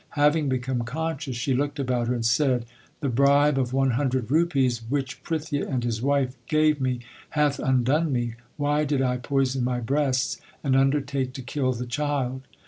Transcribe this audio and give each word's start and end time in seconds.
Having 0.17 0.49
become 0.49 0.79
conscious, 0.81 1.35
she 1.35 1.53
looked 1.53 1.77
about 1.77 2.07
her 2.07 2.15
and 2.15 2.25
said, 2.25 2.65
The 3.01 3.09
bribe 3.09 3.59
of 3.59 3.71
one 3.71 3.91
hundred 3.91 4.31
rupees 4.31 4.81
which 4.89 5.21
Prithia 5.21 5.67
and 5.69 5.83
his 5.83 6.01
wife 6.01 6.35
gave 6.47 6.81
me 6.81 7.01
hath 7.37 7.59
undone 7.59 8.11
me. 8.11 8.33
Why 8.57 8.83
did 8.83 9.03
I 9.03 9.17
poison 9.17 9.63
my 9.63 9.79
breasts 9.79 10.41
and 10.63 10.75
undertake 10.75 11.33
to 11.33 11.43
kill 11.43 11.73
the 11.73 11.85
child 11.85 12.41